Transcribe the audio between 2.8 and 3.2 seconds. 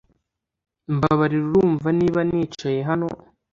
hano